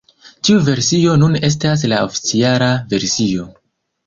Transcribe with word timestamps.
Tiu 0.47 0.61
versio 0.69 1.13
nune 1.23 1.41
estas 1.49 1.85
la 1.93 2.01
oficiala 2.09 2.71
versio. 2.97 3.49